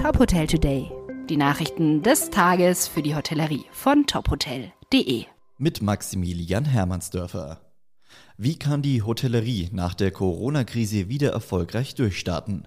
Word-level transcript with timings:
Top 0.00 0.18
Hotel 0.18 0.46
Today. 0.46 0.90
Die 1.28 1.36
Nachrichten 1.36 2.02
des 2.02 2.30
Tages 2.30 2.88
für 2.88 3.02
die 3.02 3.14
Hotellerie 3.14 3.66
von 3.70 4.06
tophotel.de. 4.06 5.26
Mit 5.58 5.82
Maximilian 5.82 6.64
Hermannsdörfer. 6.64 7.60
Wie 8.38 8.58
kann 8.58 8.80
die 8.80 9.02
Hotellerie 9.02 9.68
nach 9.72 9.92
der 9.92 10.10
Corona-Krise 10.10 11.10
wieder 11.10 11.32
erfolgreich 11.32 11.96
durchstarten? 11.96 12.66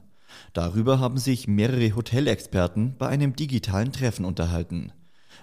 Darüber 0.54 0.99
haben 0.99 1.17
sich 1.17 1.47
mehrere 1.47 1.96
Hotelexperten 1.96 2.98
bei 3.00 3.07
einem 3.07 3.36
digitalen 3.36 3.91
Treffen 3.91 4.25
unterhalten. 4.25 4.91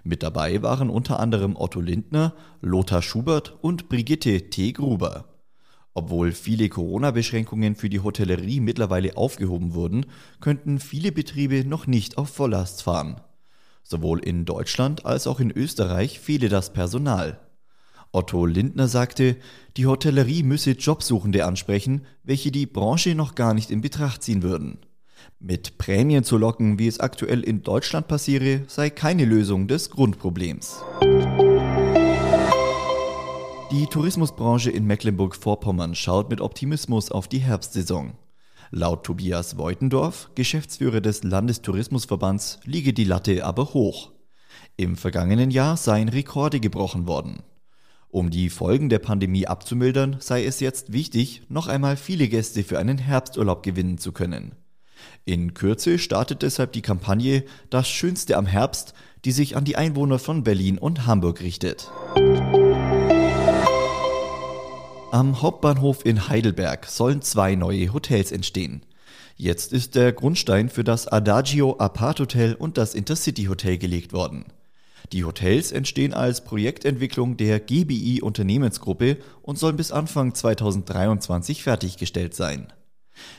Mit 0.04 0.22
dabei 0.22 0.62
waren 0.62 0.91
unter 0.91 1.18
anderem 1.18 1.57
Otto 1.57 1.80
Lindner, 1.80 2.36
Lothar 2.61 3.02
Schubert 3.02 3.59
und 3.62 3.88
Brigitte 3.88 4.48
T. 4.48 4.70
Gruber. 4.70 5.25
Obwohl 5.93 6.32
viele 6.32 6.68
Corona-Beschränkungen 6.68 7.75
für 7.75 7.88
die 7.88 8.00
Hotellerie 8.00 8.61
mittlerweile 8.61 9.16
aufgehoben 9.16 9.75
wurden, 9.75 10.06
könnten 10.41 10.79
viele 10.79 11.11
Betriebe 11.11 11.64
noch 11.64 11.86
nicht 11.86 12.16
auf 12.16 12.30
Volllast 12.30 12.82
fahren. 12.82 13.20
Sowohl 13.82 14.20
in 14.20 14.45
Deutschland 14.45 15.05
als 15.05 15.27
auch 15.27 15.41
in 15.41 15.51
Österreich 15.51 16.20
fehle 16.20 16.48
das 16.48 16.73
Personal. 16.73 17.41
Otto 18.12 18.46
Lindner 18.46 18.88
sagte, 18.88 19.37
die 19.77 19.87
Hotellerie 19.87 20.42
müsse 20.42 20.73
Jobsuchende 20.73 21.45
ansprechen, 21.45 22.02
welche 22.23 22.51
die 22.51 22.66
Branche 22.66 23.15
noch 23.15 23.34
gar 23.34 23.54
nicht 23.54 23.70
in 23.70 23.80
Betracht 23.80 24.23
ziehen 24.23 24.43
würden. 24.43 24.79
Mit 25.38 25.79
Prämien 25.79 26.24
zu 26.24 26.37
locken, 26.37 26.79
wie 26.79 26.88
es 26.88 27.01
aktuell 27.01 27.43
in 27.43 27.62
Deutschland 27.62 28.09
passiere, 28.09 28.62
sei 28.66 28.91
keine 28.91 29.24
Lösung 29.24 29.68
des 29.68 29.91
Grundproblems. 29.91 30.82
Die 33.70 33.87
Tourismusbranche 33.87 34.69
in 34.69 34.84
Mecklenburg-Vorpommern 34.84 35.95
schaut 35.95 36.29
mit 36.29 36.41
Optimismus 36.41 37.12
auf 37.12 37.29
die 37.29 37.38
Herbstsaison. 37.38 38.15
Laut 38.73 39.05
Tobias 39.05 39.59
Weutendorf, 39.59 40.29
Geschäftsführer 40.34 41.01
des 41.01 41.23
Landestourismusverbands, 41.23 42.59
liege 42.65 42.93
die 42.93 43.05
Latte 43.05 43.45
aber 43.45 43.73
hoch. 43.73 44.10
Im 44.77 44.96
vergangenen 44.96 45.52
Jahr 45.52 45.76
seien 45.76 46.09
Rekorde 46.09 46.59
gebrochen 46.59 47.07
worden. 47.07 47.45
Um 48.09 48.30
die 48.30 48.51
Folgen 48.51 48.88
der 48.88 48.98
Pandemie 48.98 49.46
abzumildern, 49.46 50.16
sei 50.18 50.45
es 50.45 50.59
jetzt 50.59 50.93
wichtig, 50.93 51.43
noch 51.48 51.68
einmal 51.68 51.96
viele 51.96 52.26
Gäste 52.26 52.65
für 52.65 52.80
einen 52.80 52.98
Herbsturlaub 52.98 53.63
gewinnen 53.63 53.98
zu 53.98 54.10
können. 54.10 54.57
In 55.24 55.54
Kürze 55.54 56.01
startet 56.01 56.43
deshalb 56.43 56.73
die 56.73 56.82
Kampagne 56.82 57.45
Das 57.71 57.88
Schönste 57.88 58.37
am 58.37 58.46
Herbst, 58.46 58.95
die 59.24 59.32
sich 59.32 59.57
an 59.57 59.65
die 59.65 59.76
Einwohner 59.76 60.18
von 60.18 60.43
Berlin 60.43 60.76
und 60.76 61.07
Hamburg 61.07 61.41
richtet. 61.41 61.88
Am 65.12 65.43
Hauptbahnhof 65.43 66.06
in 66.06 66.28
Heidelberg 66.28 66.87
sollen 66.87 67.21
zwei 67.21 67.56
neue 67.56 67.93
Hotels 67.93 68.31
entstehen. 68.31 68.83
Jetzt 69.34 69.72
ist 69.72 69.97
der 69.97 70.12
Grundstein 70.12 70.69
für 70.69 70.84
das 70.84 71.09
Adagio 71.09 71.77
Apart 71.81 72.21
Hotel 72.21 72.55
und 72.55 72.78
das 72.78 72.94
Intercity 72.94 73.47
Hotel 73.47 73.77
gelegt 73.77 74.12
worden. 74.12 74.44
Die 75.12 75.25
Hotels 75.25 75.72
entstehen 75.72 76.15
als 76.15 76.44
Projektentwicklung 76.44 77.37
der 77.37 77.59
GBI 77.59 78.22
Unternehmensgruppe 78.22 79.16
und 79.43 79.59
sollen 79.59 79.77
bis 79.77 79.91
Anfang 79.91 80.33
2023 80.33 81.65
fertiggestellt 81.65 82.37
sein. 82.37 82.72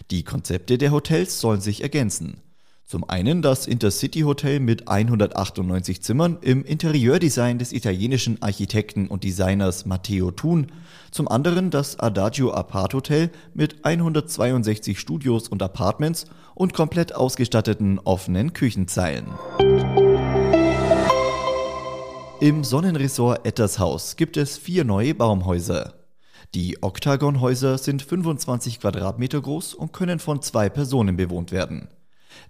Die 0.09 0.23
Konzepte 0.23 0.77
der 0.77 0.91
Hotels 0.91 1.39
sollen 1.39 1.61
sich 1.61 1.83
ergänzen. 1.83 2.41
Zum 2.91 3.09
einen 3.09 3.41
das 3.41 3.67
Intercity 3.67 4.23
Hotel 4.23 4.59
mit 4.59 4.89
198 4.89 6.01
Zimmern 6.01 6.37
im 6.41 6.65
Interieurdesign 6.65 7.57
des 7.57 7.71
italienischen 7.71 8.41
Architekten 8.41 9.07
und 9.07 9.23
Designers 9.23 9.85
Matteo 9.85 10.29
Thun, 10.31 10.67
zum 11.09 11.29
anderen 11.29 11.69
das 11.69 11.97
Adagio 11.97 12.51
Apart 12.51 12.93
Hotel 12.93 13.29
mit 13.53 13.85
162 13.85 14.99
Studios 14.99 15.47
und 15.47 15.63
Apartments 15.63 16.25
und 16.53 16.73
komplett 16.73 17.15
ausgestatteten 17.15 17.97
offenen 17.99 18.51
Küchenzeilen. 18.51 19.27
Im 22.41 22.65
Sonnenresort 22.65 23.47
Ettershaus 23.47 24.17
gibt 24.17 24.35
es 24.35 24.57
vier 24.57 24.83
neue 24.83 25.15
Baumhäuser. 25.15 25.93
Die 26.53 26.83
Oktagonhäuser 26.83 27.77
sind 27.77 28.01
25 28.01 28.81
Quadratmeter 28.81 29.39
groß 29.39 29.75
und 29.75 29.93
können 29.93 30.19
von 30.19 30.41
zwei 30.41 30.67
Personen 30.67 31.15
bewohnt 31.15 31.53
werden. 31.53 31.87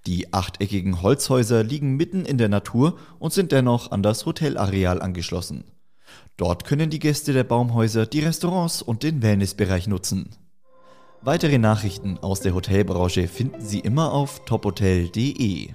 Die 0.08 0.34
achteckigen 0.34 1.02
Holzhäuser 1.02 1.64
liegen 1.64 1.96
mitten 1.96 2.26
in 2.26 2.38
der 2.38 2.50
Natur 2.50 2.98
und 3.20 3.34
sind 3.34 3.52
dennoch 3.52 3.92
an 3.92 4.02
das 4.02 4.26
Hotelareal 4.26 5.02
angeschlossen. 5.02 5.66
Dort 6.38 6.66
können 6.66 6.90
die 6.90 7.00
Gäste 7.00 7.34
der 7.34 7.44
Baumhäuser 7.44 8.06
die 8.06 8.22
Restaurants 8.22 8.82
und 8.82 9.04
den 9.04 9.22
Wellnessbereich 9.22 9.88
nutzen. 9.88 10.30
Weitere 11.22 11.60
Nachrichten 11.60 12.18
aus 12.18 12.40
der 12.40 12.56
Hotelbranche 12.56 13.28
finden 13.28 13.62
Sie 13.62 13.80
immer 13.80 14.12
auf 14.12 14.44
tophotel.de. 14.46 15.70